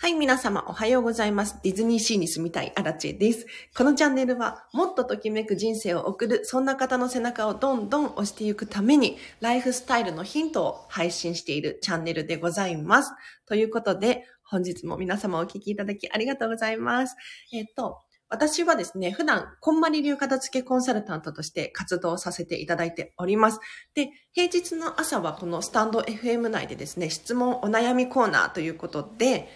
[0.00, 1.58] はい、皆様おはようございます。
[1.64, 3.46] ディズニーシーに住みたいアラチェです。
[3.76, 13.10] このチャンネルはもっとときめく人生を送る、そんな方の背中をどんどん押していくために、ライフスタイルのヒントを配信しているチャンネルでございます。
[13.44, 17.16] ということで、本日も皆様お聞きいただきありがとうございます。
[17.52, 23.58] えっ、と、私はですね、普段、こんまり流片付けコンサルタントとして活動させていただいております。
[23.94, 29.48] で、平日の朝はこのスタンド FM 内でですね、質問お悩みコーナーということで、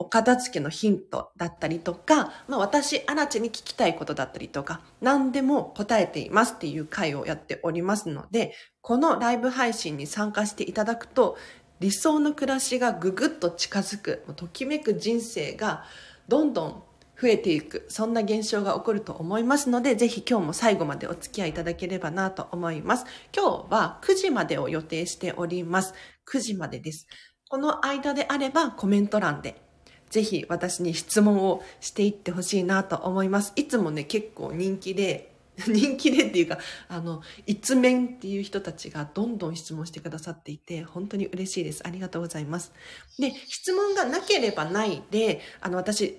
[0.00, 11.36] お片付けのヒントだったりとか、まあ私、アラチに聞きたいことだったりとか、何でも答えていますっていう回をやっておりますので、このライブ配信に参加していただくと、
[11.80, 15.84] 理想の暮らしがぐぐっと近づく、ときめく人生が
[16.28, 16.82] どんどん
[17.20, 23.06] 増えていく、そんな現象が起こると思いますので、ぜひ今日も最後までお付き合いいただければなと思います。
[23.36, 25.94] 今日は9時までを予定しております。
[26.32, 27.08] 9時までです。
[27.48, 29.67] この間であればコメント欄で
[30.10, 33.52] ぜひ私に質問をしていってほしいなと思います。
[33.56, 35.34] いつもね、結構人気で、
[35.66, 41.82] 人気でっていうか、あの、一面っていう人たちがどんどん質問してくださっていて、本当に嬉しいです。
[41.84, 42.72] ありがとうございます。
[43.18, 46.18] で、質問がなければないで、あの、私、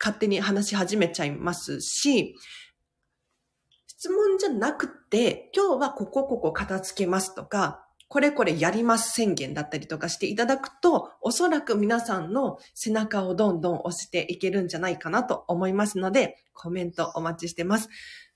[0.00, 2.34] 勝手に話し始めちゃいますし、
[3.86, 17.88] 質問じゃなくて、今日はここここ片付けますとか、これこれやります宣言だったりとかしていただくと、おそらく皆さんの背中をどんどん押していけるんじゃないかなと思いますので、コメントお待ちしてます。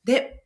[0.04, 0.44] で、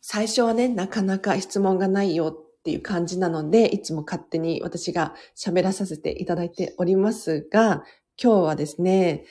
[0.00, 7.84] 最初はね、なかなか質問がないよっていう感じなので、いつも勝手に私が喋らさせていただいておりますが、
[8.18, 9.26] 今日はですね、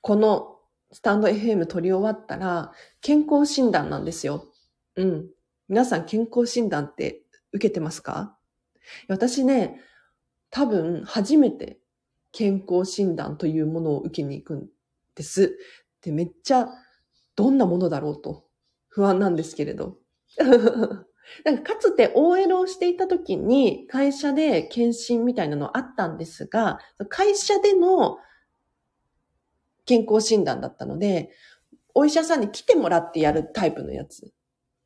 [0.00, 0.56] この
[0.90, 2.72] スタンド FM 取り終わったら、
[3.02, 4.46] 健康診断なんですよ。
[4.96, 5.30] うん。
[5.68, 8.36] 皆さん健康診断って受けてますか？
[9.08, 9.80] 私ね、
[10.50, 11.78] 多分初めて
[12.32, 14.68] 健康診断というものを受けに行くん
[15.14, 15.58] です。
[16.02, 16.68] で、めっちゃ
[17.34, 18.44] どんなものだろうと
[18.88, 19.98] 不安なんですけれど。
[21.44, 26.78] なんかかつて OL をしていた時に会社で検診みたいなのあったんですが、
[27.08, 28.18] 会社での
[29.84, 31.32] 健康診断だったので、
[31.94, 34.32] お医者さんに来てもらってやるタイプのやつ。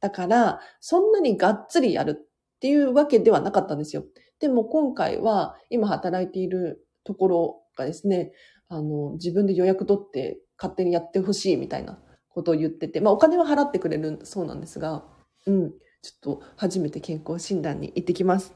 [0.00, 4.04] だから、そんなにがっつりやるっていうわけではなかったんですよ。
[4.38, 8.32] でも今回は、今働いているところがですね、
[8.68, 15.04] あの、自分で予約取って勝手にやってほしいみたいなことを言ってて、まあお金は払ってくれるそうなんですが、
[15.46, 15.70] うん、
[16.02, 18.54] ちょっと初めて健康診断に行ってきます。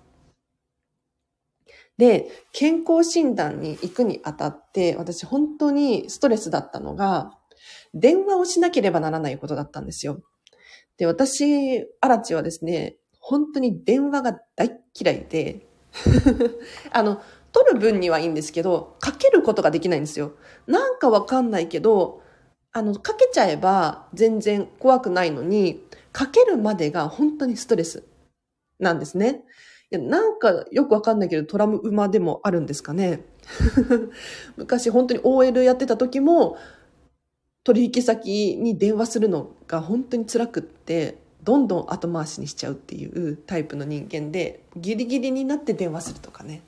[1.99, 7.33] で、健康診断に行くにあたって、私本当にストレスだったのが、
[7.93, 10.21] 電話をしなければならないことだったんですよ。
[10.99, 15.67] で、私、アラチはですね、本当に電話が大嫌いで、
[16.93, 17.21] あの、
[17.53, 20.33] 取る分にはいいんですけど、かけることができないんですよ。
[20.67, 22.21] なんかわかんないけど、
[22.73, 28.05] あの、かけちゃえば全然怖くないのに、かけるまでが本当にストレス
[28.79, 29.45] なんですね。
[29.91, 33.25] いや、なんかよくわかんないけどトラウマでもあるんですかね。
[34.57, 36.57] 昔本当に OL やってた時も、
[37.65, 46.63] 取引先に電話するのが本当に辛くって、どんどん後回しにしちゃうっていうタイプの人間で、ギリギリになって電話するとかね、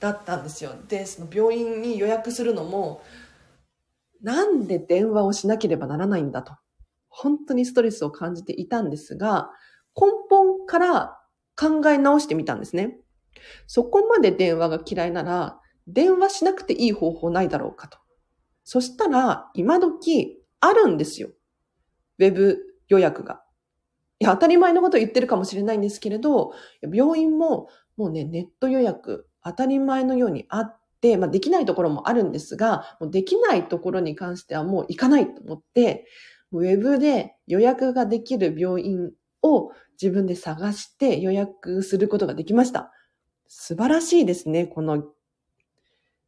[0.00, 0.72] だったんですよ。
[0.88, 3.02] で、その病院に予約するのも、
[4.22, 6.52] なんで電話をしなければならないんだと。
[7.08, 9.50] 本当にストレスを感じていたんですが、
[10.00, 11.18] 根本から
[11.56, 12.98] 考え直してみたんですね。
[13.66, 17.98] そこまで電話が嫌いなら、電話しなくていい方法ないだろうかと。
[18.70, 21.30] そしたら、今時あるんですよ。
[22.18, 23.42] ウェブ予約が。
[24.18, 36.04] いや、当たり前のこと言ってるかもしれないんですけれど、病院ももうね、ネット予約当たり前のようにあって、まあできないところもあるんですが、もうできないところに関してはもう行かないと思って、
[36.52, 39.12] ウェブで予約ができる病院
[39.42, 42.92] を自分で探して予約することができました。
[43.46, 45.04] 素晴らしいですね、この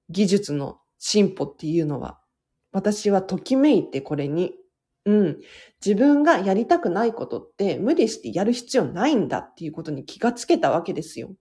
[0.08, 2.18] 技術の進歩っていうのは。
[2.72, 4.54] 私はときめいてこれに。
[5.06, 5.38] うん。
[5.84, 11.34] 自分がやりたくないことって無理してやる必要ないんだっていうことに気がつけたわけですよ。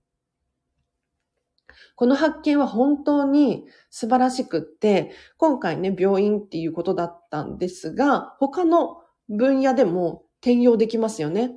[1.95, 11.51] この発見は本当に素晴らしくって、今回ね、病院っていうことだったんですが、他の分野でも転用できますよね。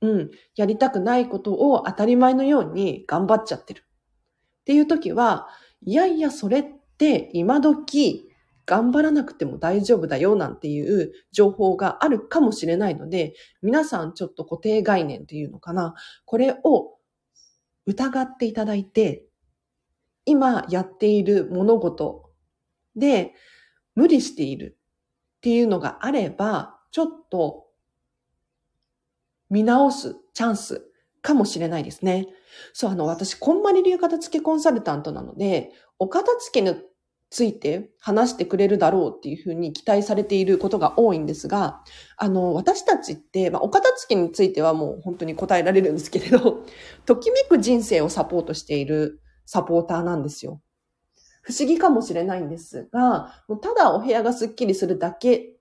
[0.00, 0.30] うん。
[0.56, 3.84] やりたくないことを当たり前のように頑張っちゃってる。
[4.62, 5.48] っていう時は、
[5.82, 6.64] いやいや、それっ
[6.96, 8.30] て今時
[8.66, 15.94] 頑張らなくても大丈夫だよなんていう情報があるかもしれないので、皆さんちょっと固定概念っていうのかな。
[16.24, 16.96] これを
[17.86, 19.26] 疑っていただいて、
[20.24, 22.30] 今やっている物事
[22.96, 23.34] で
[23.94, 24.78] 無理している
[25.36, 27.66] っていうのがあれば、ちょっと
[29.50, 30.86] 見直すチャンス
[31.20, 32.28] かもしれないですね。
[32.72, 36.62] そう、あの、私、こんまり流片付けコンサルタントなので、お片付け
[37.34, 41.82] ついて話してくれるだろうっていうふうに期待されていることが多いんですが、
[42.16, 46.64] あの、私たちって、まあ、お片付けについてはもう本当に答えられるんですけれど、
[47.06, 50.62] ときめく人生をサポートしているサポーターなんですよ。
[51.42, 55.56] 不思議かもしれないんですが、もうただお部屋がスッキリするだけ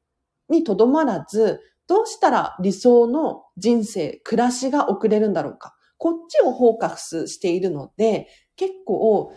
[0.49, 5.75] にとどまらず、どうしたら理想の人生、暮らしが送れるんだろうか。
[5.97, 8.27] こっちをフォーカスしているので、
[8.57, 9.33] 結構、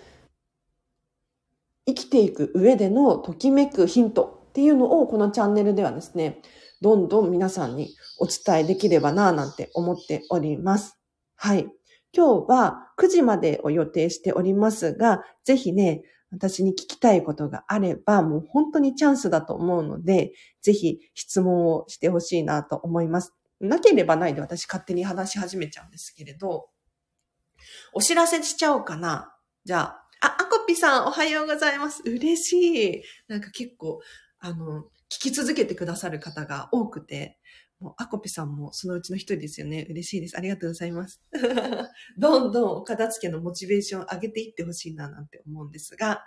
[1.87, 6.41] 生きていく上でのときめくヒントっていうのをこのチャンネルではですね、
[6.81, 10.99] どんどん皆さんにお伝えできればなぁなんて思っております。
[11.37, 11.69] はい。
[12.13, 16.03] 今日は9時までを予定しておりますが、ぜひね、
[16.33, 23.33] 私に聞きたいことがあれば、もう本当にチャンスだと思うので、ぜひ質問をしてほしいなと思います。
[23.61, 26.69] なければないで私勝手に話し始めちゃうんですけれど、
[27.93, 29.35] お知らせしちゃおうかな。
[29.65, 30.06] じゃあ、
[30.67, 32.03] あ、アコピさんおはようございます。
[32.05, 33.03] 嬉しい。
[33.29, 34.01] なんか結構、
[34.39, 37.39] あの、聞き続けてくださる方が多くて、
[37.79, 39.87] もう、アコピさんもそのうちの一人ですよね。
[39.89, 40.37] 嬉しいです。
[40.37, 41.23] ありがとうございます。
[42.19, 46.25] どんどんお片付けのモチベーションを上げていってほしいななんて思うんですが、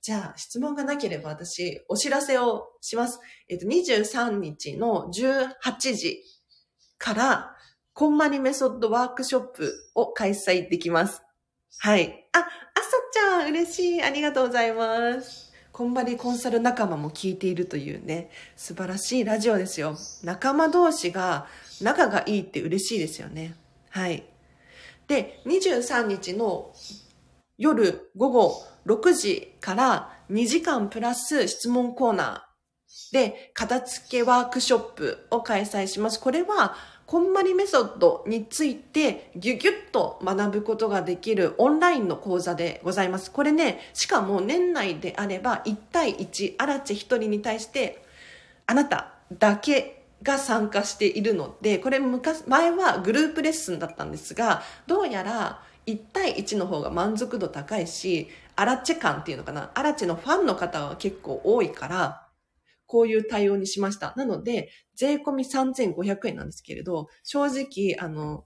[0.00, 3.18] じゃあ、質問がなければ私、お知らせをします。
[3.48, 6.22] えっと、23日の18時
[6.96, 7.56] から、
[7.92, 11.25] こんまりメソッドワークショップを開催できます。
[11.78, 12.26] はい。
[12.32, 12.48] あ、あさ
[13.12, 14.02] ちゃん、嬉しい。
[14.02, 15.52] ありがとうございます。
[15.70, 19.96] こんばりコンサル仲間も聞いているというね、素晴らしいラジオですよ。
[20.24, 21.46] 仲間同士が
[21.82, 23.54] 仲がいいって嬉しいですよね。
[23.90, 24.24] はい。
[25.06, 26.72] で、23日の
[27.58, 36.18] 夜午後6時から2時間プラス質問コーナーで片付けワークショップを開催します。
[36.18, 36.74] これは
[37.06, 43.30] こんまりメソッドについてギュギュッと学ぶことができるオンラインの講座でございます。
[43.30, 48.02] これね、しかも年内であれば1対1、あらち1人に対して
[48.66, 62.25] あなただけが参加しているので、これ昔、前はグループレッスンだったんですが、どうやら1対1の方が満足度高いし、アラチェ感っていうのかな、アラチェのファンの方は結構多いから、
[62.86, 64.14] こういう対応にしました。
[64.16, 68.44] なので、税込み3500円なんですけれど、正直、あの、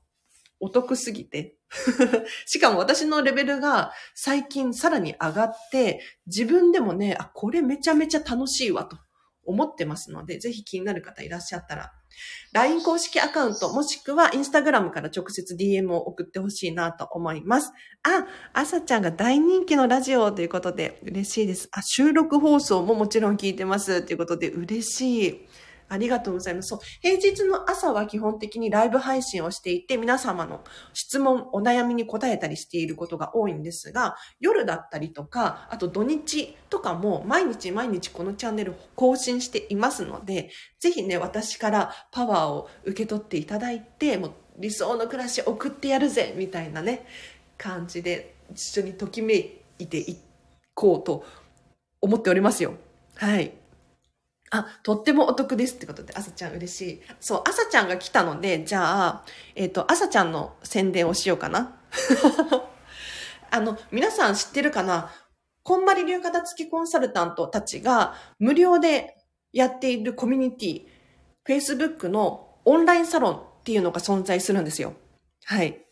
[0.58, 1.56] お得すぎて。
[2.46, 8.98] しかも私のレベルが最近さらに上がって、自分でもね、あ、これめちゃめちゃ楽しいわと
[9.44, 11.92] 思ってますので、ぜひ気になる方いらっしゃったら、
[12.52, 17.72] LINE 公式アカウント、もしくは Instagram から直接 DM を送ってほしいなと思います。
[18.02, 21.68] あ、あさちゃんが大人気のラジオということで嬉しいです。
[21.72, 25.48] あ、収録放送ももちろん聞いてますということで嬉しい。
[25.90, 26.68] ありがとうございます。
[26.68, 26.78] そう。
[27.00, 30.62] 平日の朝は基本的にライブ配信をしていて、皆様の
[30.94, 47.04] 質問、お悩みに答えたりしていることが多いんですが、夜だったりとか、あと土日とかも毎日毎日このチャンネル更新していますので、ぜひね、私からパワーを受け取っていただいて、もう理想の暮らし送ってやるぜみたいなね、
[47.58, 50.16] 感じで一緒にときめいてい
[50.72, 51.24] こうと
[52.00, 52.74] 思っておりますよ。
[53.16, 53.52] はい。
[54.50, 57.00] あ、とってもお得ですってことで、朝ちゃん嬉しい。
[57.20, 61.76] そう、朝ちゃんが来たので、じゃあ、えっ、ー、と、朝ちゃんの宣伝をしようかな。
[63.52, 65.12] あの、皆さん知ってるかな？
[65.62, 69.16] こんまり流片付きコンサルタントたちが無料で
[69.52, 70.86] やっているコミュニティ、
[71.46, 74.94] Facebook のオンラインサロンっていうのが存在するんですよ。
[75.44, 75.84] はい。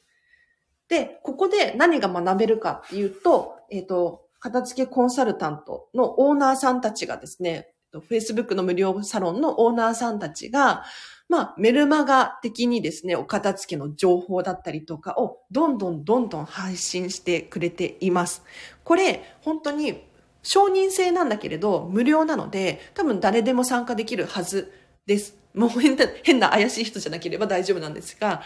[0.89, 10.85] で、ここで何が学べるかっていうと、えっ、ー、と、片付けコンサルタントのオーナーさんたちがですね、Facebook の無料サロンのオーナーさんたちが、
[11.29, 18.43] まあ、メルマガ的にですね、お片付けの情報だったりとかをどんどんどんどん配信してくれています。
[18.85, 20.03] これ、本当に
[20.43, 24.73] 承認制なんだけれど、無料なので、多分誰でも参加できるはず
[25.07, 25.37] です。
[25.55, 28.43] もう変な、変な怪しい人じゃなければ大丈夫なんですが、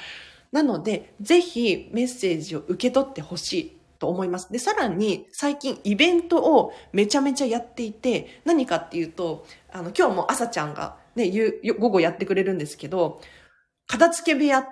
[0.51, 4.51] なので、ぜひメッセージを受け取ってほしいと思います。
[4.51, 11.31] で、さらに最近イベントをめちゃめちゃやっていて、何かっていうと、あの、今日も朝ちゃんがね、
[11.79, 13.21] 午後やってくれるんですけど、
[13.87, 14.67] 片付け部屋っ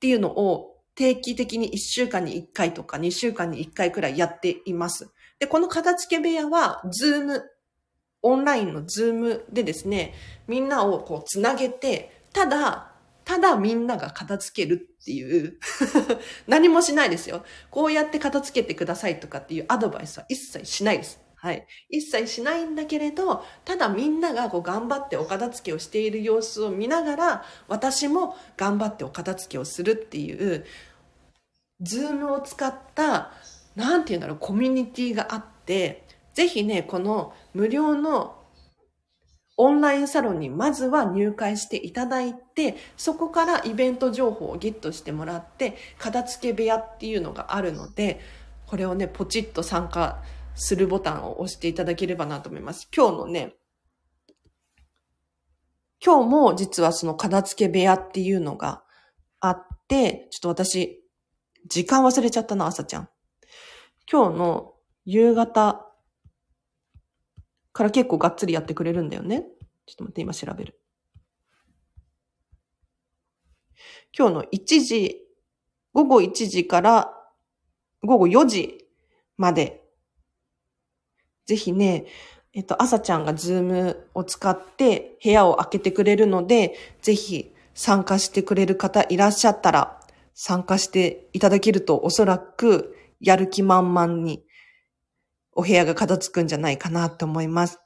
[0.00, 5.08] ていうのを定期的に1週間に1回とか2週間に1回くらいやっています。
[5.38, 7.44] で、この片付け部屋は、ズーム、
[8.22, 10.14] オンラインのズームでですね、
[10.48, 12.90] みんなをこうつなげて、ただ、
[13.28, 15.58] ただみんなが片付けるっていう
[16.48, 17.44] 何もしないですよ。
[17.70, 21.20] こうやって片付けてくださいとかっていうアドバイスは一切しないです。
[21.34, 21.66] はい。
[21.90, 30.64] 一切しないんだけれど、ただみんながこう頑張ってお片付けをしている様子を見ながら、私も頑張ってお片付けをするっていう、
[31.82, 33.32] ズームを使った、
[33.76, 38.37] なんて言うんだろう、コミュニティがあって、ぜひね、この無料の
[39.60, 48.20] オンラインサロンにまずは入会していただいて、そこからイベント情報をゲットしてもらって、片付け部屋っていうのがあるので、
[48.66, 50.22] これをね、ポチッと参加
[50.54, 52.88] するボタンを押していただければなと思います。
[52.96, 53.56] 今日のね、
[56.04, 58.84] 今日も実はその片付け部屋っていうのが
[59.40, 61.02] あって、ちょっと私、
[61.66, 63.08] 時間忘れちゃったな、朝ちゃん。
[64.10, 64.74] 今日の
[65.04, 65.87] 夕方
[67.78, 69.44] から結構がっつりやってくれるんだよね。
[69.86, 70.80] ちょっと待って、今調べる。
[74.16, 75.16] 今日の1時、
[75.92, 77.14] 午後1時から
[78.02, 78.86] 午後4時
[79.36, 79.88] まで
[81.48, 82.04] ぜひね、
[82.52, 89.98] えっと、朝ちゃんがズームを使って部屋を開けてくれるので、ぜひ参加してくれる方いらっしゃったら、
[90.34, 94.44] 参加していただけるとおそらくやる気満々に
[95.58, 97.80] お部屋が片付くんじゃないかなと思います。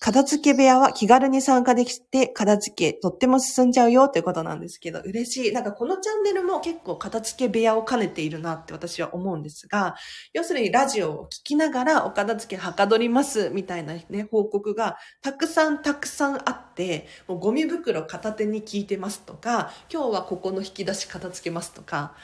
[0.00, 5.52] 片付け部屋は気軽に参加できて、片付けとっても進んじゃうよってことなんですけど、嬉しい。
[5.52, 9.94] なんかこのチャンネルも結構片付け部屋を兼ねているなって私は思うんですが、
[10.34, 22.14] 要するにラジオを聞きながらお片付けはかどりますみたいなね、報告がたくさんたくさんあって、もうゴミ袋片手に聞いてますとか、今日はここの引き出し片付けますとか、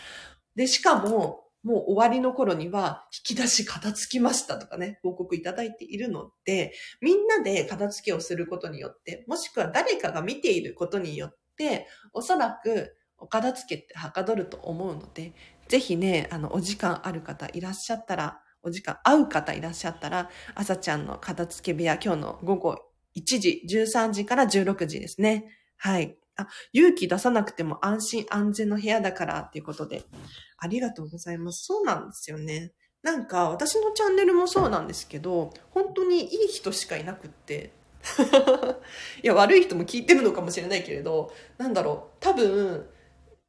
[0.54, 15.32] で、しかも、もう終わりの頃には引き出し片付きましたとかね、報告いただいているので、みんなで片付けをすることによって、もしくは誰かが見ていることによって、おそらくお片付けってはかどると思うので、
[15.68, 22.78] ぜひね、あの、お時間ある方いらっしゃったら、お時間合う方いらっしゃったら、朝ちゃんの片付け部屋、今日の午後
[23.14, 25.46] 1時、13時から16時ですね。
[25.76, 26.21] はい。
[26.36, 30.04] あ、勇気出さなくても安心安全の部屋だからっていうことで、
[30.58, 31.64] ありがとうございます。
[31.66, 32.72] そうなんですよね。
[33.02, 37.72] なんか、私のチャンネルもそうなんですけど、本当にいい人しかいなくって、
[39.22, 42.88] いや、悪い人も聞いてるのかもしれないけれど、なんだろう、多分、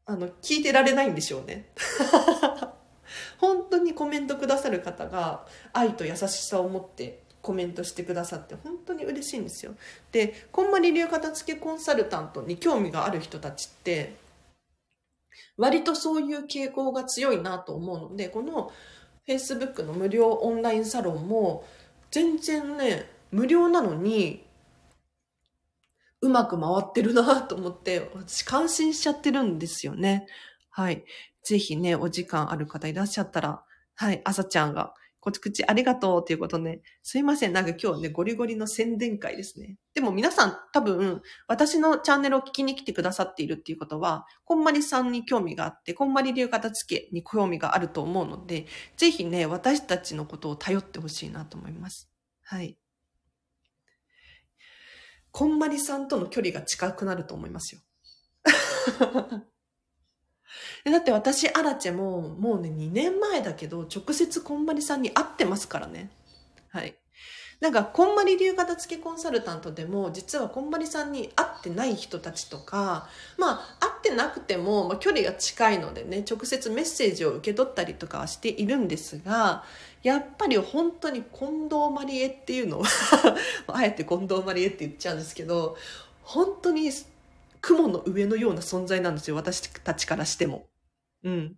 [0.05, 1.71] あの、聞いてられないんでしょうね。
[3.37, 9.75] 本当にコメントくださる方が愛と優しさを持ってコメントしてくださって本当に嬉しいんですよ。
[10.13, 14.15] で、こんまり流片付けコンサルタントに興味がある人たちって、
[15.57, 18.71] 割とそういう傾向が強いなと思うので、この
[19.27, 21.65] Facebook の無料オンラインサロンも
[22.11, 24.45] 全然ね、無料なのに
[26.21, 30.27] うまく回ってるなと思って、私感心しちゃってるんですよね。
[30.69, 31.03] はい。
[31.43, 33.63] ぜひね、お時間ある方いらっしゃったら、
[33.95, 36.81] はい、朝ちゃんがこち口ありがとうっていうことね。
[37.01, 37.53] すいません。
[37.53, 39.77] なんか今日ね、ゴリゴリの宣伝会ですね。
[39.93, 48.65] でも皆さん多分、私のチャンネルを聞きに来てくださっているっていうことは、こんまりさんに興味があって、こんまり流片付けに興味があると思うので、
[48.97, 52.11] ぜひね、私たちのことを頼ってほしいなと思います。
[52.41, 52.77] はい。
[55.31, 57.81] こんまりさんとの距離が近くなると思いますよ。
[60.85, 66.09] だって私、アラチェも、もうね、2年前だけど、直接こんまりさんに会ってますからね。
[66.69, 66.95] はい。
[67.63, 73.07] なんか、こんまり流型付きコンサルタントでも、実はこんまりさんに会ってない人たちとか、
[73.37, 79.63] まあ、会ってなくても、まあ、距離が近いのでね、直接メッセージを受け取ったりとかはしているんですが、
[80.01, 82.85] やっぱり本当に近藤まりえっていうのは
[83.67, 85.77] あえて近藤まりえって言っちゃうんですけど、
[86.21, 86.91] 本当に
[87.63, 90.69] 雲の上のような存在なんですよ、私たちからしても。
[91.23, 91.55] うん。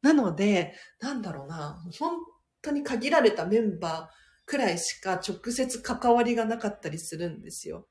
[0.00, 2.16] なので、なんだろうな、本
[2.62, 7.88] 当に限られたメンバーくらいしか直接関わりがなかったりするんですよ。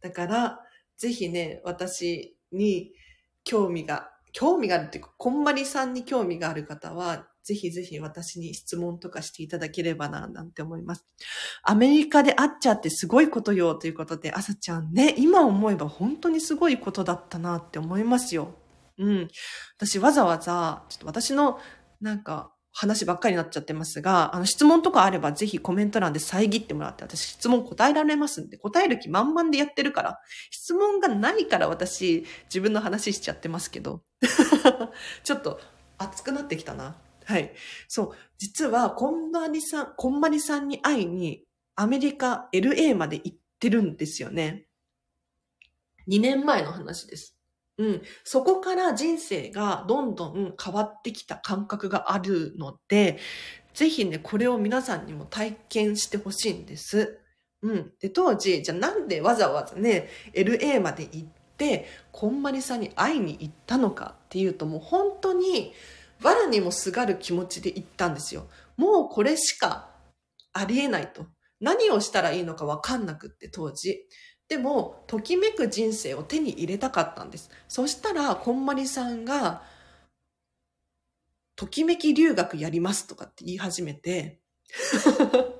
[0.00, 0.60] だから、
[0.96, 2.92] ぜひね、私に
[3.42, 11.04] 興味が、興味があるっていうか、こんまりさんに興味がある方は、ぜひぜひ私に質問とかしていただければな、なんて思います。
[11.62, 18.54] アメリカで会っちゃってすごいことよということで、朝ちゃんね、今思えば本当にすごいことだったなって思いますよ。
[18.98, 19.28] うん。
[19.76, 21.58] 私わざわざ、ちょっと私の
[22.00, 34.02] なんか話ばっかりになっちゃってますが、あの質問とかあればぜひコメント欄で遮ってもらって、私質問答えられますんで、答える気満々でやってるから、質問がないから私自分の話しちゃってますけど、
[35.22, 35.60] ちょっと
[35.98, 36.96] 熱くなってきたな。
[37.24, 37.52] はい。
[37.88, 38.12] そう。
[38.38, 41.44] 実は、こんまりさん、こんまりさんに会いに、
[41.76, 44.66] アメリカ、LA まで行ってるんですよね。
[46.08, 47.36] 2年前の話です。
[47.82, 48.02] うん。
[48.22, 53.18] そこから人生がどんどん変わってきた感覚があるので、
[53.74, 57.18] ぜひね、これを皆さんにも体験してほしいんです。
[57.62, 57.92] うん。
[58.00, 65.72] で、当時、じゃあなんでわざわざね、LA まで行って、こんまりさんに会いに行ったのかっていうと、もう本当に、
[66.22, 68.46] 藁にもすがる気持ちで行ったんですよ。
[68.76, 69.90] もうこれしか
[70.52, 71.26] ありえないと。
[71.58, 74.06] 何をしたらいいのかわかんなくって、当時。
[74.48, 77.50] でも、ときめく人生を手に入れたかったんです。
[77.68, 79.62] そしたら、こんまりさんが、
[81.56, 84.40] ときめき留学やりますとかって言い始めて、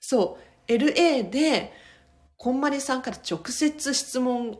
[0.00, 0.38] そ
[0.68, 1.72] う、LA で、
[2.36, 4.58] こんまりさんから直接質問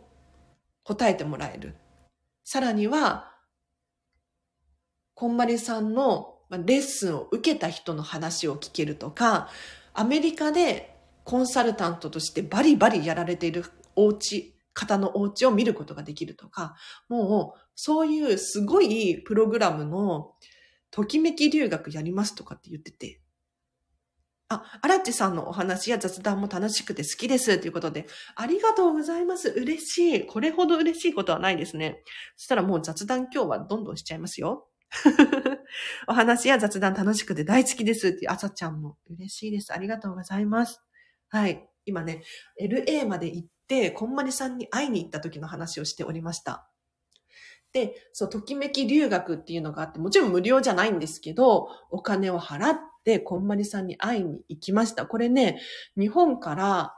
[0.82, 1.74] 答えてもらえる。
[2.44, 3.32] さらには、
[5.14, 9.48] こんまりさんのレッスンを受けた人の話を聞けるとか、
[9.92, 10.93] アメリカで
[11.24, 13.64] コンサルタントとしてバリバリやられている
[13.96, 16.74] お家、方のお家を見ることができるとか、
[17.08, 20.32] もうそういうすごいプログラムの
[20.90, 23.20] ときめき留学やりますとかって言ってて、
[24.48, 27.58] あ、アラチさんのお話や雑談も楽しくて好きです。
[27.58, 29.48] ということで、ありがとうございます。
[29.48, 30.26] 嬉しい。
[30.26, 32.02] これほど嬉しいことはないですね。
[32.36, 34.68] そしたらもう雑談今日はどんどんしちゃいますよ。
[36.06, 39.72] お話や雑談楽しくて大好きですっていう朝ちゃんも嬉しいです。
[39.72, 40.82] ありがとうございます。
[41.34, 41.68] はい。
[41.84, 42.22] 今ね、
[42.62, 46.70] LA まで行って、こんまりさんに会いに行った時の話をしておりました。
[47.72, 55.06] で、そう、ときめき留学っていうのがあって、もちろん無料じゃないんですけど、お金を払って、こんまりさんに会いに行きました。
[55.06, 55.60] これね、
[55.98, 56.94] 日本から、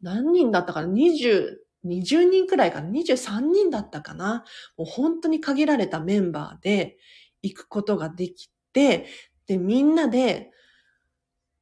[0.00, 4.44] 何人だったかな ?20、20人くらいかな ?23 人だったかな？
[4.78, 6.96] もう本当に限られたメンバーで
[7.42, 9.06] 行くことができて、
[9.46, 10.50] で、みんなで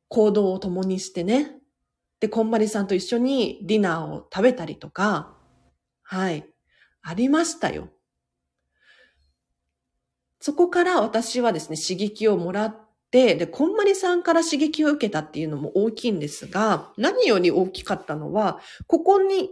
[0.09, 1.57] 行動を共にしてね。
[2.21, 5.37] で、こんまりさんと一緒にディナーを食べたりとか、
[6.03, 6.45] はい、
[7.03, 7.91] ありましたよ。
[10.41, 12.77] そこから私はですね、刺激をもらっ
[13.11, 19.51] て、で、こんまりさんから刺激を受けたっていうのも大きいんですが、何より大きかったのは、ここに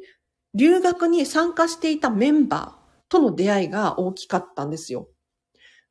[0.55, 5.09] 留学に参加していたメンバーとの出会いが大きかったんですよ。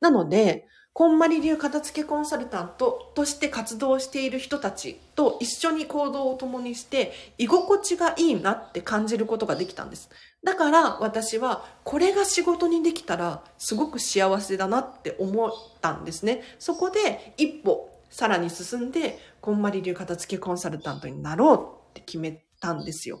[0.00, 10.08] なので、こんまり流片付けコンサルタントとして活動している人たちと一緒に行動を共にして居心地がいいなって感じることができたんです。
[10.42, 15.50] だから私はこれが仕事にできたらすごく幸せだなって思っ
[15.82, 16.40] たんですね。
[16.58, 23.20] そこで一歩さらに進んでこんまり流片付けコンサルタントになろうって決めたんですよ。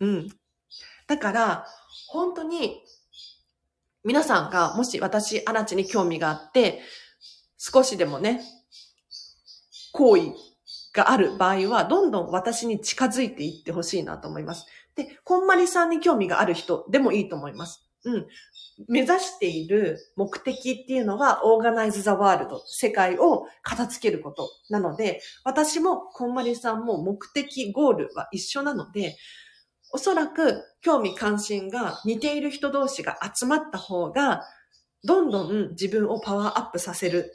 [0.00, 0.28] うん。
[1.06, 1.66] だから、
[2.08, 2.82] 本当に、
[4.04, 6.80] 皆さんがもし私、アラチに興味があって、
[7.62, 8.40] 少しでもね、
[9.92, 10.32] 行為
[10.94, 14.66] がある場合は、どんどん私に近づいていってほしいなと思います。
[14.96, 17.86] で、こんまりさんに興味がある人でもいいと思います。
[18.04, 18.26] うん。
[18.88, 29.18] 目指している目的っていうのは、オーガナイズ・ザ・ワールド、世界を片付けることなので、私もこんまりさんも目的、ゴールは一緒なので、
[29.92, 34.44] おそらく興味関心が似ている人同士が集まった方が、
[35.04, 37.32] どんどん自分をパワーアップさせる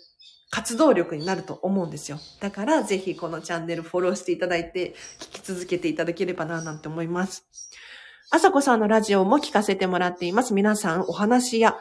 [0.51, 2.19] 活動力になると思うんですよ。
[2.39, 7.45] だからぜひこのチャンネルフォローしていただいて聞き続けていただければななんて思います。
[8.31, 10.53] あさこさんのラジオも聞かせてもらっています。
[10.53, 11.75] 皆さんお話や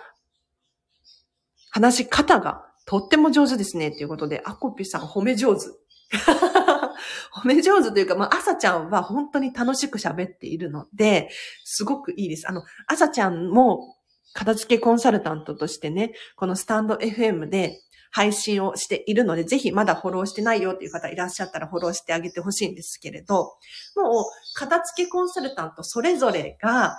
[1.70, 3.90] 話し方がとっても上手ですね。
[3.90, 5.66] ということで、あこぴさん褒め上手。
[7.34, 11.30] 褒め上手というか、まあ、朝ちゃんは本当に楽しく喋っているので、
[11.64, 12.48] すごくいいです。
[12.48, 13.96] あの、朝ちゃんも
[14.34, 23.54] 片付けコンサルタントとしてね、このスタンド FM で配信をしているので、ぜひまだフォローしてないよっていう方いらっしゃったらフォローしてあげてほしいんですけれど、
[23.96, 26.96] もう、片付けコンサルタントそれぞれが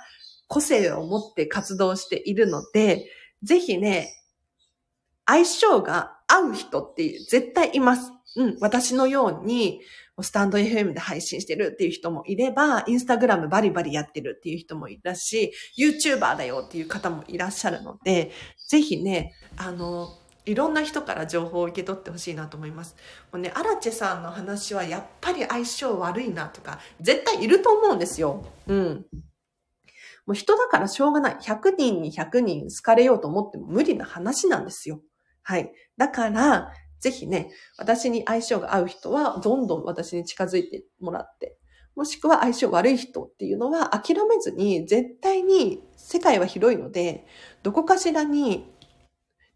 [0.47, 3.05] 個性を持って活動しているので、
[3.43, 4.09] ぜひね、
[5.25, 8.11] 相性が合う人っていう絶対います。
[8.35, 9.81] うん、私のように、
[10.21, 18.31] スタンド FM で配信してるっていう人もいれば、インスタグラムバリバリやってるっていう人もいるし、YouTuber だよっていう方もいらっしゃるので、
[18.69, 20.09] ぜひね、あの、
[20.45, 22.95] いろんな人から情報を受け取ってほしいなと思います。
[23.31, 28.45] もうね、アラチェさんの話はやっぱり相性悪いなとか、絶対いると思うんですよ。
[28.67, 29.05] うん。
[30.25, 31.35] もう人だからしょうがない。
[31.35, 35.01] 100人に100人好かれようと思っても無理な話なんですよ。
[35.43, 35.71] はい。
[35.97, 36.71] だから、
[37.05, 41.55] ぜひね、私に相性が合う人は、どんどん私に近づいてもらって、
[41.95, 47.27] もしくは相性悪い人っていうのは諦めずに、絶対に世界は広いので、
[47.61, 48.67] どこかしらに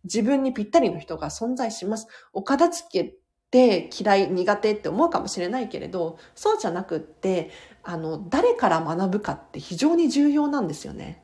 [0.04, 2.06] 自分にぴったりの人が存在します。
[2.34, 3.14] お片付けっ
[3.50, 7.50] て嫌い、苦手って思うかもしれないけれど、そうじゃなくって、
[7.82, 11.24] あの、誰から学ぶかって非常に重要なんですよね。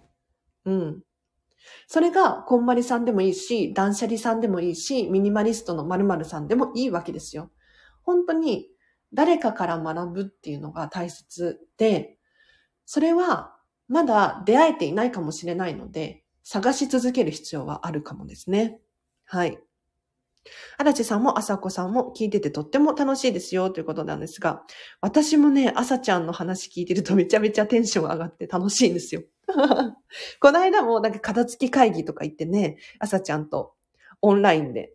[0.66, 1.05] うん。
[1.88, 7.52] それが、こんまりさんでもいいし、断捨離さんでもいいし、ミニマリストの〇〇さんでもいいわけですよ。
[8.04, 8.70] 本当に、
[9.14, 12.18] 誰かから学ぶっていうのが大切で、
[12.86, 13.56] それは、
[13.88, 18.80] まだ出会えていないかもしれないので、探し続ける必要はあるかもですね。
[19.26, 19.60] はい。
[20.78, 24.64] 荒地さんも朝子さんも聞いててとっても楽しいですよということなんですが、
[25.02, 29.24] 私もね、朝ちゃんの話聞いてるとめちゃめちゃテンション上がって楽しいんですよ。
[30.40, 33.74] この間もなんか片付き会議とか行ってね、朝ちゃんと
[34.22, 34.94] オンラインで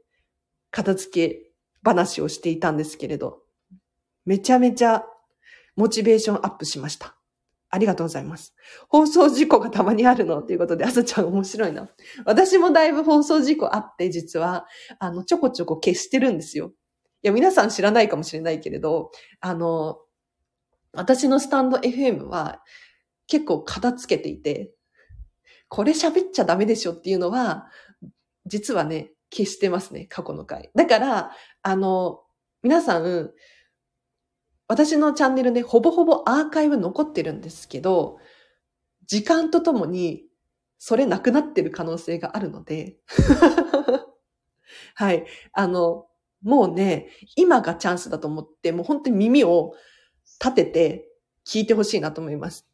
[0.71, 1.51] 片付け
[1.83, 3.43] 話をしていたんですけれど、
[4.25, 5.05] めちゃめちゃ
[5.77, 7.17] モチベーションアップしました。
[7.71, 8.55] ありがとうございます。
[8.89, 11.89] 放送事故がたまにあるのということで、朝ちゃん面白いな。
[12.25, 14.67] 私もだいぶ放送事故あって、実は、
[14.99, 16.73] あの、ちょこちょこ消してるんですよ。
[17.23, 20.01] いや、皆さん知らないかもしれないけれど、あの、
[20.93, 22.61] 私のスタンド FM は
[23.31, 24.75] 結構片付けていて、
[25.69, 27.69] これ喋っちゃダメでしょっていうのは、
[28.45, 30.71] 実はね、消してますね、過去の回。
[30.75, 31.31] だから、
[31.63, 32.23] あの、
[32.63, 33.31] 皆さん、
[34.67, 38.19] 私のチャンネルでほぼほぼアーカイブ残ってるんですけど、
[39.07, 40.25] 時間とともに
[40.79, 42.99] それなくなってる可能性があるので、
[44.95, 45.25] はい。
[45.53, 46.07] あの、
[46.43, 49.75] もうね、今がチャンスだと思って、もう本当に耳を
[50.43, 51.09] 立てて
[51.47, 52.70] 聞いてほしいなと思います。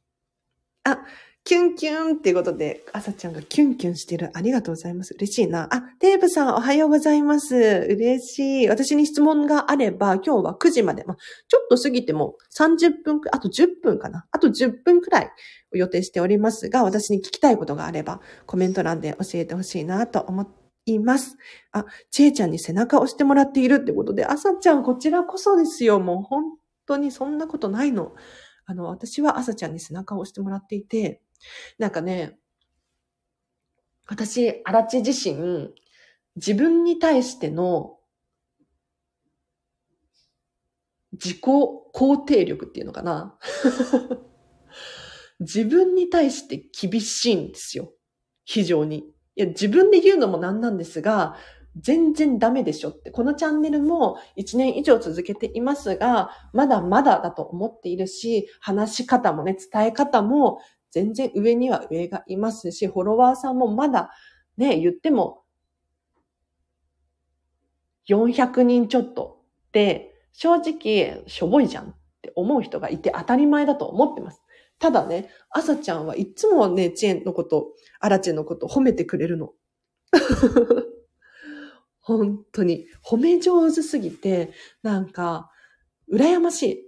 [0.87, 1.01] あ、
[1.42, 4.31] キュンキュンっていうことで、朝ちゃんがキュンキュンしてる。
[4.35, 5.14] ありがとうございます。
[5.14, 5.68] 嬉しいな。
[5.72, 7.55] あ、デーブさんおはようございます。
[7.88, 8.68] 嬉しい。
[8.68, 11.05] 私に質問があれば、今日は9時まで。
[11.05, 11.16] まあ、
[11.49, 14.27] ちょっと過ぎても30分あと10分かな。
[14.31, 15.31] あと10分くらい
[15.72, 20.49] 予定しておりますが、私に聞きたいことがあれば、コメント欄で教えてほしいなと思
[20.87, 21.37] います。
[21.70, 26.01] あ、ちえちゃんに背中を押してもらっているってことで、朝ちゃんこちらこそですよ。
[26.01, 26.44] もう本
[26.87, 28.14] 当にそんなことないの。
[28.66, 31.22] あの、私は朝ちゃんに背中を押してもらっていて、
[31.79, 32.38] なんかね、
[34.07, 35.70] 私、荒地自身、
[36.37, 37.98] 自分に対しての
[41.12, 43.38] 自己肯定力っていうのかな
[45.40, 47.92] 自分に対して厳しいんですよ。
[48.44, 48.98] 非常に。
[49.35, 51.37] いや、自分で言うのもなんなんですが、
[51.79, 53.11] 全然ダメでしょって。
[53.11, 60.59] このチャンネルも1年以上続けていますが、まだまだだと思っているし、話し方もね、伝え方も
[60.91, 64.11] 全然上には上がいますし、フォロワーさんもまだ
[64.57, 65.43] ね、言っても
[68.09, 74.43] 400人ちょっとで、正直しょぼいじゃんって思う人がいて当たり前だと思ってます。
[74.79, 77.69] ただね、朝ちゃんはいつもね、チェーンのこと、
[78.01, 79.53] アラチェのこと褒めてくれるの。
[82.07, 82.87] 本当に。
[83.05, 85.51] 褒め上手すぎて、なんか、
[86.12, 86.85] 羨ましい。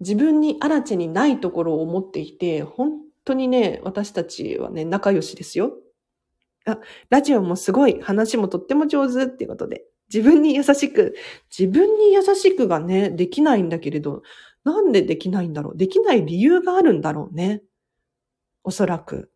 [0.00, 5.72] 自分にアラチェにないところを持っていて、本当にね、私たちはね、仲良しですよ。
[6.66, 6.78] あ、
[7.10, 11.14] ラジオもすごい、話もとっても上手っていうことで、自分に優しく、
[11.56, 14.22] 自分に優しくがね、できないんだけれど、
[14.64, 17.62] なんでできないんだろうできない理由があるんだろうね。
[18.64, 19.33] おそらく。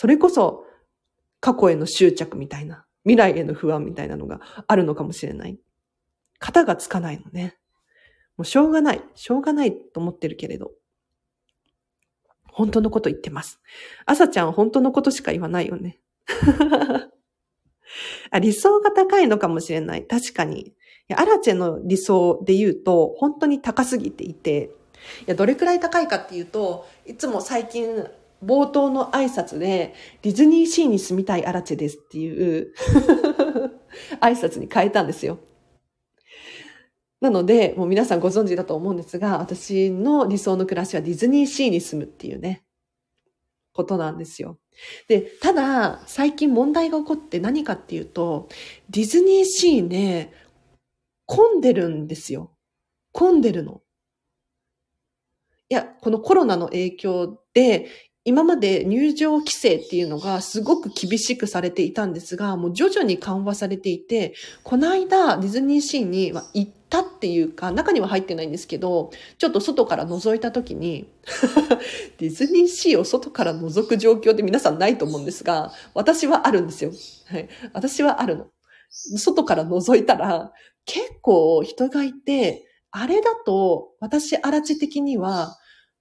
[0.00, 0.64] それこそ、
[1.40, 5.58] 過去への執着みたいな、未来への不安みたいなのがあるのかもしれない。
[6.38, 7.58] 型がつかないのね。
[8.36, 9.02] もうしょうがない。
[9.16, 10.70] しょうがないと思ってるけれど。
[12.46, 13.60] 本当のこと言ってます。
[14.06, 15.98] 朝ちゃん本当のことしか言わないよね。
[18.30, 20.06] あ理想が高いのかもしれない。
[20.06, 20.60] 確かに。
[20.60, 20.74] い
[21.08, 24.70] や、アラチェの理想で言うと、本当に高すぎていて、
[25.22, 28.08] いや、どれくらい高いかっていうと、いつも最近、
[28.44, 32.72] 冒頭の挨拶で、ディズニーシーに住みたいアラチェですっていう
[34.20, 35.38] 挨拶に変えたんですよ。
[37.20, 42.64] なので、もう皆さんご存知だと思うんですが、私の理想の暮らしはディズニーシーに住むっていうね、
[43.72, 44.58] ことなんですよ。
[45.08, 48.48] で、ただ、最近問題が起こって何かっていうと、
[48.90, 50.32] ディズニーシーね、
[51.26, 52.52] 混んでるんですよ。
[53.12, 53.82] 混んでるの。
[55.70, 57.88] いや、このコロナの影響で、
[58.28, 71.08] 今まで入場規制っていうのがすごく厳しくされていたんですが、もう徐々に緩和されていて、この間ディズニーシーに行ったっていうか、中には入ってないんですけど、ちょっと外から覗いた時に
[72.18, 76.92] ディズニーシーを外から覗く状況って皆さんないと思うんですが、私はあるんですよ。
[77.28, 77.48] はい。
[77.72, 78.48] 私はあるの。
[78.90, 80.52] 外から覗いたら、
[80.84, 85.57] 結構人がいて、あれだと、私、アラチ的には、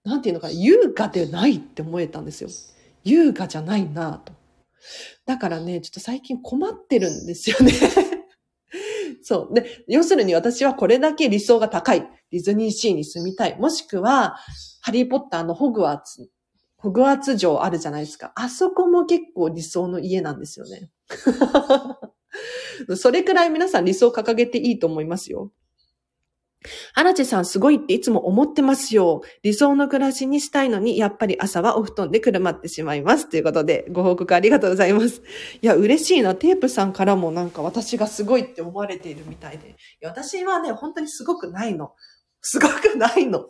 [0.08, 2.50] なんていうのかな、優雅でないって思えたんですよ。
[3.04, 4.32] 優雅じゃないなと。
[5.26, 7.74] だからね、ちょっと最近困ってるんですよね。
[9.22, 9.54] そう。
[9.54, 12.08] で、要するに私はこれだけ理想が高い。
[12.32, 13.58] ディズニーシーに住みたい。
[13.60, 14.38] もしくは、
[14.82, 16.30] ハリーポッターのホグワーツ、
[16.78, 18.32] ホグワーツ城あるじゃないですか。
[18.36, 20.90] あそこも結構理想の家なんですよね。
[22.96, 25.52] それくらい皆さん理想掲げていいと思いますよ。
[26.94, 29.22] 荒地さんすごいっていつも思ってますよ。
[29.44, 33.30] 理想の暮らしにしたいのに、やっぱり朝はお布団でくるまってしまいます。
[33.30, 35.22] ということで、ご報告ありがとうございます。
[35.62, 36.36] いや、嬉しいな。
[36.36, 39.70] テープさんからもなんか私がすごいって思われているみたいで。
[39.70, 41.94] いや私はね、本当にすごくないの。
[42.42, 43.48] すごくないの。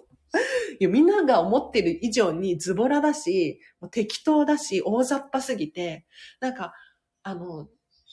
[0.80, 3.60] いやみんなが思ってる以上にズボラだし、
[3.92, 6.06] 適当だし、大雑把すぎて、
[6.40, 6.74] なんか、
[7.24, 7.68] あの、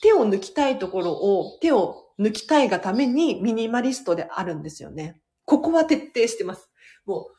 [0.05, 5.19] 手を抜きたいところを手を抜きたいがためにミニマリストであるんですよね。
[5.45, 6.69] ここは徹底してます。
[7.07, 7.31] も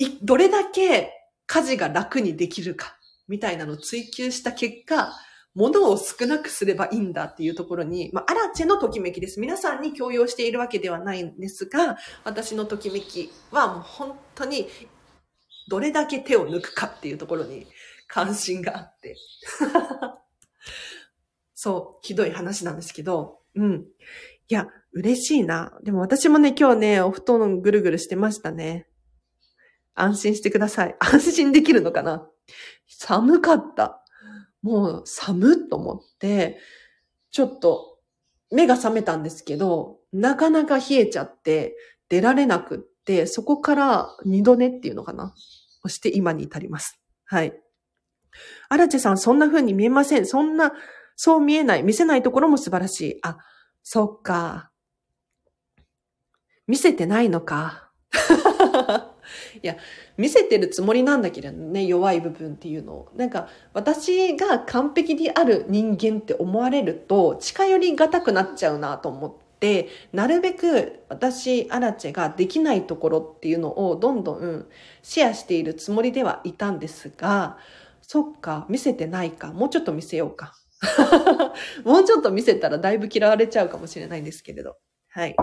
[0.00, 1.12] う、どれだけ
[1.46, 5.12] 家事が楽にできるか、みたいなのを追求した結果、
[5.54, 9.38] 物を少なくすればいいんだっていうところに、まあ、アラチェのときめきです。
[9.38, 14.66] 皆さんに強要しているわけではないんですが、私のときめきはもう本当に、
[15.68, 17.68] どれだけ手を抜くかっていうところに
[18.08, 19.16] 関心があって。
[21.64, 23.86] そう、ひどい話なんですけど、うん。
[24.48, 25.78] いや、嬉しいな。
[25.84, 28.88] でも私もね、今日ね、お布団ぐるぐるしてましたね。
[29.94, 30.96] 安心してください。
[30.98, 32.28] 安心できるのかな？
[32.88, 34.04] 寒かった。
[34.60, 36.58] もう寒っと思って、
[37.30, 38.00] ちょっと
[38.50, 41.76] 目が覚めたんですけど、なかなか冷えちゃって
[42.08, 45.32] 出られなくって、そこから二度寝っていうのかな？
[45.82, 47.00] そして今に至ります。
[47.24, 47.56] はい。
[48.68, 50.26] アラチェさん、そんな風に見えません。
[50.26, 50.72] そんな
[51.24, 53.18] そう見えない、見せないところも素晴らしい。
[53.22, 53.38] あ、
[53.84, 54.72] そっか。
[56.66, 57.92] 見せてないのか。
[59.62, 59.76] いや、
[60.16, 63.12] 見せてるつもりなんだけどね、弱い部分っていうのを。
[63.14, 74.66] なんか、私が完璧である人間って思われると、近寄りがたくなっちゃうなと思って、なるべく私、アラチェができないところっていうのをどんどん
[75.02, 77.58] シェアしているつもりではいたんですが、
[78.00, 79.52] そっか、見せてないか。
[79.52, 80.56] もうちょっと見せようか。
[81.84, 84.76] もうちょっと見せたらだいぶ嫌われちゃうかもしれないんですけれど。
[85.08, 85.36] はい。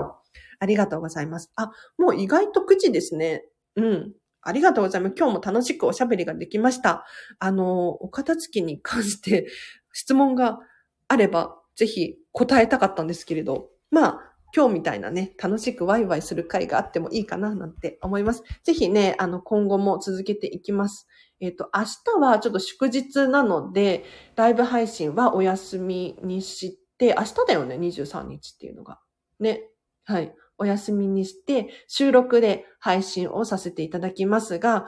[0.59, 1.51] ありがとうございます。
[1.55, 3.45] あ、もう意外と9時ですね。
[3.75, 4.13] うん。
[4.41, 5.15] ありがとうございます。
[5.17, 7.05] 今日も楽しくおしゃべりができました。
[7.39, 9.47] あの、お片付きに関して
[9.93, 10.59] 質問が
[11.07, 18.43] あれば、ぜひ答えたかったんですけれど、まあ、今日みたいなね、楽しくワイワイする会があってもいいかななんて思います。
[18.63, 21.07] ぜひね、あの、今後も続けていきます。
[21.39, 28.99] えっ、と、明日はちょっと祝日なので、ライブ配信はお休みにして、明日だよね、23日っていうのが。
[29.39, 29.63] ね。
[30.05, 30.35] はい。
[30.57, 34.87] お休みにして、収録で配信をさせていただきますが、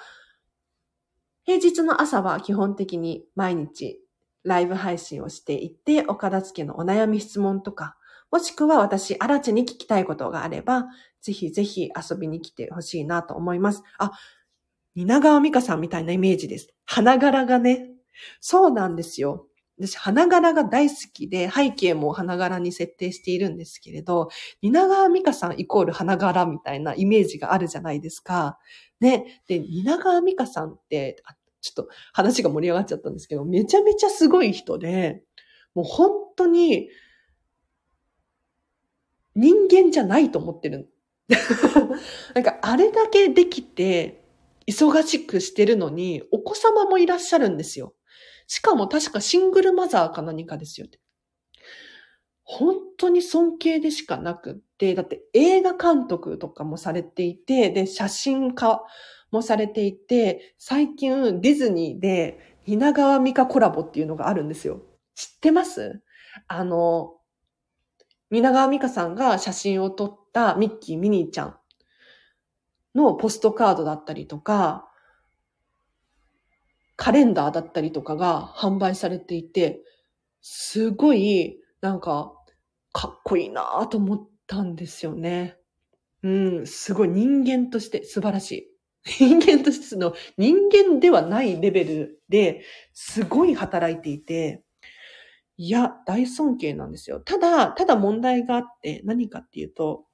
[1.44, 4.00] 平日の朝は基本的に毎日
[4.44, 7.98] ライブ配信をしていて、岡田付のお悩み質問とか、
[8.32, 10.86] もしくは私、荒地に聞きたいことがあれば、
[11.22, 13.84] ぜひぜひ遊びに来てほしいなと思います。
[13.98, 14.12] あ、
[14.95, 16.69] 蜷川美香さんみたいなイメージです。
[16.86, 17.89] 花柄がね。
[18.39, 19.47] そうなんですよ。
[19.80, 24.30] 私、花柄が大好きで、背景も花柄に設定しているんですけれど、
[24.62, 28.60] 蜷川美香さんイコール花柄みたいなイメージがあるじゃないですか。
[28.99, 29.41] ね。
[29.47, 31.23] で、蜷川美香さんって、
[31.62, 35.23] ちょっと話が盛り上がっちゃったんですけど、めちゃめちゃすごい人で、
[35.73, 36.89] もう本当に、
[39.34, 40.91] 人間じゃないと思ってる。
[42.36, 44.21] なんか、あれだけできて、
[44.67, 47.93] 忙しくしてるのに、お子様もいらっしゃるんですよ。
[48.47, 50.88] しかも確かシングルマザーか何かですよ
[52.43, 58.82] 本当に尊敬でしかなくって、だって映画監督とかもされていて、で、写真家
[59.32, 64.82] もされていて、最近ディズニーで蜷川美香コラボっていうのがあるんですよ。
[65.15, 66.02] 知ってます？
[66.47, 67.15] あの、
[68.32, 71.58] 蜷川美香さんが写真を撮ったミッキー・ミニーちゃん
[72.95, 74.88] のポストカードだったりとか、
[76.95, 79.82] カレンダーだったりとかが販売されていて、
[80.41, 82.34] すごい、なんか、
[82.93, 85.58] かっこいいなと思ったんですよね。
[86.23, 86.30] う
[86.62, 88.71] ん、すごい人間として素晴らしい。
[89.04, 94.63] 人間としての人間ではないレベルですごい働いていて、
[95.58, 97.19] いや、大尊敬なんですよ。
[97.19, 100.06] ただ、ただ問題があって何かっていうと、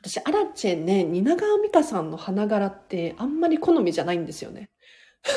[0.00, 4.70] 私、アラチェね、蜷川美香さんの花柄ってあんまり好みじゃないんですよね。
[5.26, 5.30] い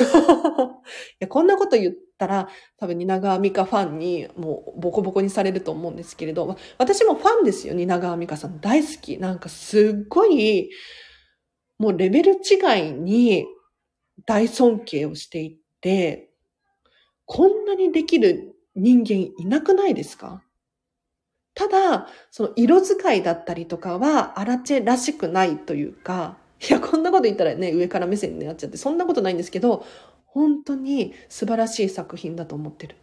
[1.21, 9.17] やこんなこと言ったら多分蜷川美香ファンにもうボコボコにされると思うんですけれど、私もファンですよ、蜷川美香さん大好き。
[9.17, 10.69] なんかすっごい、
[11.79, 13.45] もうレベル違いに
[14.25, 16.31] 大尊敬をしていて、
[17.25, 20.43] こんなにできる人間いなくないですか？
[21.57, 26.37] ただ、その色使いだったりとかは、アラチェらしくないというか、
[26.69, 29.83] いや、こんなこと言ったらね、上から目線になっちゃって、そんなことないんですけど、
[30.25, 32.95] 本当に素晴らしい作品だと思ってる。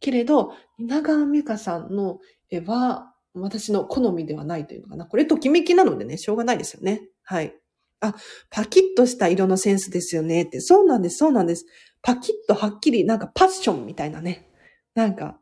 [0.00, 2.18] けれど、稲川美香さんの
[2.50, 5.06] 絵は、私の好みではないというのかな。
[5.06, 7.02] これときめきなのでね、しょうがないですよね。
[7.22, 7.54] はい。
[8.00, 8.16] あ、
[8.50, 10.60] パキッとした色のセンスですよねって。
[10.60, 11.64] そうなんです、そうなんです。
[12.02, 14.48] パキッとはっきり、なんかパッションみたいなね。
[14.96, 15.39] なんか、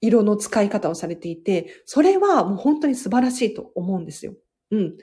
[0.00, 4.34] 色の使い方をされていて、それはもう本当に素晴らしいと思うんですよ。
[4.70, 4.96] うん。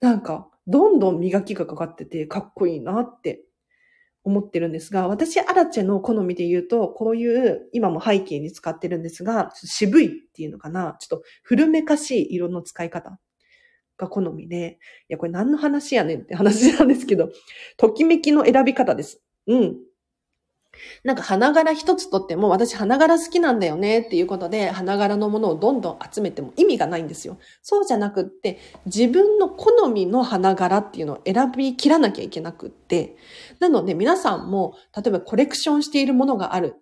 [0.00, 3.44] なんか、どんどん磨きがかかってて、かっこいいなって
[4.24, 13.18] 思ってるんですが、私、アラチェの好みで言うと、こういう、今も背景に使ってるんですが、渋いっていうのかな、ちょっと古めかしい色の使い方
[13.98, 14.78] が好みで、
[15.10, 17.30] いや、これ何の話やねんって話なんですけど、
[17.78, 19.22] ときめきの選び方です。
[19.48, 19.76] うん。
[21.04, 27.38] なんか花柄一つとっても、私花柄好きなんだよねっていうことで、花柄のものをどんどん集めても意味がないんですよ。
[27.62, 33.16] そうじゃなくって、自分の好みの花柄っていうのを選び切らなきゃいけなくって。
[33.60, 36.76] なので皆さんも、例えばコレクションしているものがある。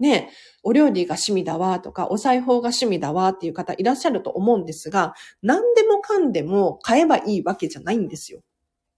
[0.00, 0.30] ね、
[0.64, 8.40] お料理が趣味だわとか、お裁縫が趣味だわっていう方いらっしゃると思うんですが、何でもかんでも買えばいいわけじゃないんですよ。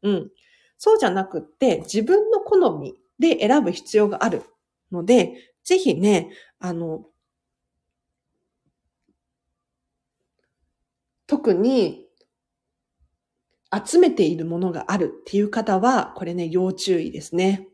[0.02, 0.30] うん。
[0.78, 4.42] そうじゃなくって、自分の好み、で選ぶ必要がある
[4.92, 7.06] ので、ぜひね、あの、
[11.26, 12.06] 特に
[13.84, 17.68] 集めているものがあるっていう方は、これね、要注意ですね。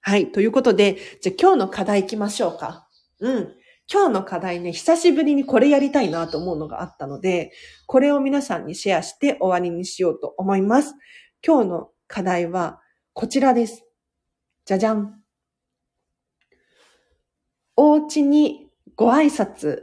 [0.00, 0.32] はい。
[0.32, 2.88] ということで、じゃあ今日の課題行きましょうか。
[3.20, 3.54] うん。
[3.92, 7.52] 今日の課題ね、久しぶりにこれやりたいなと思うのがあったので、
[7.86, 10.94] これを皆さんにシェアして終わりにしようと思います。
[11.46, 12.80] 今日の課題は
[13.12, 13.85] こちらです。
[14.66, 15.22] じゃじゃん。
[17.76, 19.82] お家にご挨拶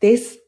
[0.00, 0.40] です。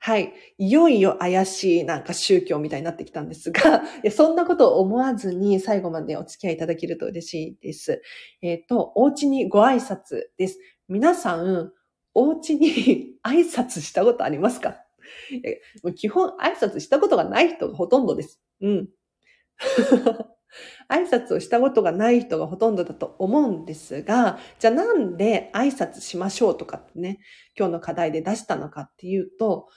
[0.00, 0.32] はい。
[0.58, 8.02] いよいよ怪しいなんか宗教みたいになってきたんですが、 いやそんなことを思わずに最後までお付き合いいただけると嬉しいです。
[8.42, 10.58] えっ、ー、と、お家にご挨拶です。
[10.88, 11.72] 皆さん、
[12.12, 14.82] お家に挨拶したことありますか？
[15.94, 18.42] 基本挨拶したことがない人がほとんどです。
[18.60, 18.88] うん。
[20.88, 27.20] 挨拶をしたことがない人がほとんどだと思うんですが、じゃあなんで挨拶しましょうとかってね、
[27.56, 29.68] 今日の課題で出したのかっていうと、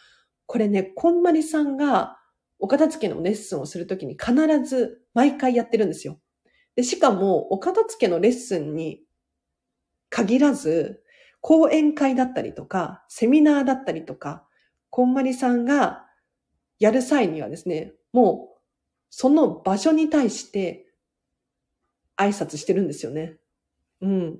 [0.45, 2.17] これね、こんまりさんが
[2.59, 6.19] お片付けのレッスンをするときに必ず毎回やってるんですよ。
[6.75, 9.01] でしかも、お片付けのレッスンに
[10.09, 11.03] 限らず、
[11.41, 14.45] 講演会だったりとか、セミナーだったりとか、
[14.89, 16.05] こんまりさんが
[16.79, 18.58] やる際にはですね、もう
[19.09, 20.85] その場所に対して
[22.17, 23.37] 挨拶してるんですよね。
[24.01, 24.39] うん。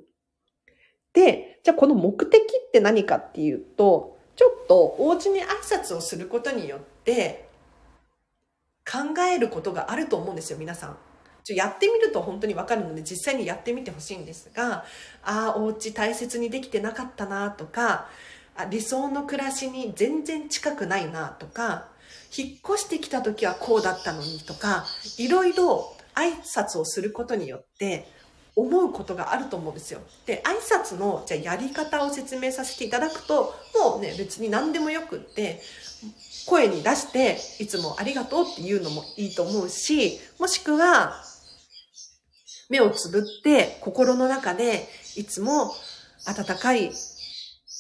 [1.13, 7.49] で、じゃあこの目的って何かっていうと、ちょっとお家に挨拶をすることによって
[8.89, 10.97] 考えることがあると思うんですよ、皆さん。
[11.43, 14.86] ちょやってみると本当にわかるので実際にやってみてほしいんですが、
[15.23, 18.08] ああ、お家大切にできてなかったなとか、
[18.55, 21.88] あ理想の暮らしに全然近くないなとか、
[22.36, 24.86] 引っ越してきた時はこうだったのにとか、
[25.18, 28.08] いろいろ挨拶をすることによって
[28.56, 30.02] 思うことがあると思うんですよ。
[30.26, 35.62] で、挨拶のじゃやり方を説明させていただくと、もうね、別に何でもよくって、
[36.46, 41.24] 声に出して、いつもありがとうっていうのもいいと思うし、もしくは、
[42.70, 45.74] 目をつぶって心の中でいつも
[46.26, 46.92] 温かい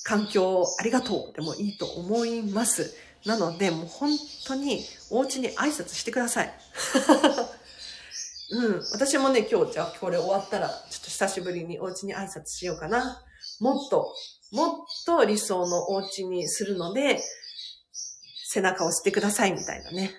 [0.03, 2.95] 環境をありがとうでもいいと思います。
[3.25, 4.11] なので、もう本
[4.47, 6.53] 当にお家に挨拶してください。
[8.51, 8.83] うん。
[8.91, 13.23] 私もね、今日、じゃあこれ終わったら、ちょっと久しぶりにお家に挨拶しようかな。
[13.59, 14.13] もっと、
[14.51, 17.21] もっと理想のお家にするので、
[18.51, 20.11] 背中を押してくださいみたいなね。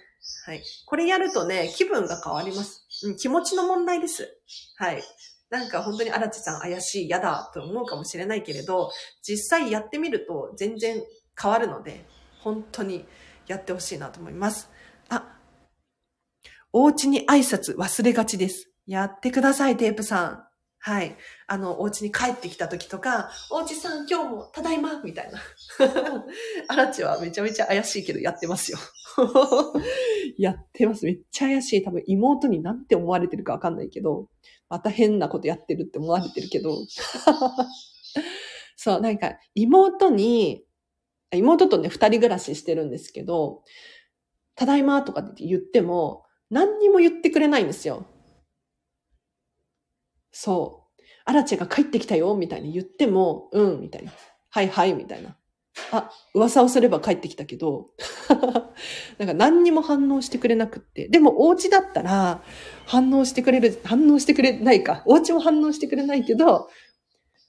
[0.47, 0.63] はい。
[0.87, 2.87] これやるとね、気分が変わります。
[3.05, 4.37] うん、気持ちの問題です。
[4.77, 5.03] はい。
[5.51, 8.93] なんか本当に荒地さん怪しい、嫌だと思うかもしれないけれど、
[9.23, 11.03] 実際やってみると全然
[11.41, 12.07] 変わるので、
[12.43, 13.07] 本当に
[13.47, 14.71] やってほしいなと思います。
[15.09, 15.37] あ、
[16.73, 18.71] お家に挨拶忘れがちです。
[18.87, 20.45] やってください、テープさん。
[20.83, 21.15] はい。
[21.47, 25.39] あの、お家に帰ってきた時とか、お家さん今日もただいまみたいな。
[26.69, 28.79] アラチはめちゃめちゃ怪しいけどやってますよ。
[30.39, 31.05] やってます。
[31.05, 31.83] めっちゃ怪しい。
[31.83, 34.31] 多分妹になんて思われてるかわかんないけど、
[34.71, 36.75] また変なことやってるって思われてるけど。
[38.77, 40.65] そう、なんか妹に、
[41.37, 43.63] 妹とね、二人暮らししてるんですけど、
[44.55, 48.05] ただいまとかって言っても、何にも言ってくれないんですよ。
[50.33, 51.03] そう。
[51.25, 54.13] アラチェが帰ってきたよ、みたいに言っても、うん、みたいな。
[54.51, 55.37] はいはい、みたいな。
[55.93, 57.91] あ、噂をすれば帰ってきたけど、
[59.19, 61.09] なんか何にも反応してくれなくって。
[61.09, 62.43] でもお家だったら
[62.87, 65.03] 反応してくれる、反応してくれないか。
[65.07, 66.69] お家も反応してくれないけど、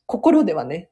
[0.05, 0.91] 心ではね、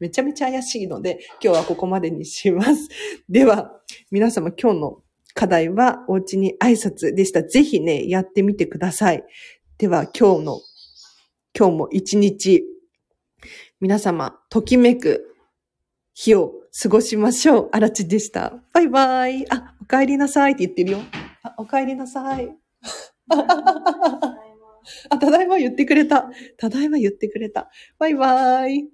[0.00, 2.88] めちゃめちゃ怪しいので、今日はここまでにします。
[3.28, 5.02] では、皆様今日の
[5.34, 7.42] 課題はお家に挨拶でした。
[7.42, 9.24] ぜひね、やってみてください。
[9.78, 10.60] では、今日の、
[11.56, 12.64] 今日も一日、
[13.80, 15.36] 皆様、ときめく
[16.14, 16.52] 日を
[16.82, 17.68] 過ごしましょう。
[17.72, 18.54] あらちでした。
[18.72, 19.50] バイバイ。
[19.50, 20.98] あ、お帰りなさいって言ってるよ。
[21.42, 22.50] あ、お帰りなさい。
[25.10, 26.30] あ、ただいま 言ってくれた。
[26.56, 27.70] ただいま言ってくれた。
[27.98, 28.88] バイバイ。